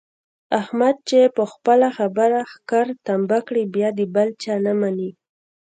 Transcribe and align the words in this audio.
احمد 0.59 0.95
چې 1.09 1.19
په 1.35 1.43
خپله 1.51 1.87
خبره 1.97 2.39
ښکر 2.51 2.85
تمبه 3.07 3.39
کړي 3.47 3.63
بیا 3.75 3.89
د 3.97 4.01
بل 4.15 4.29
چا 4.43 4.55
نه 4.65 4.73
مني. 4.79 5.11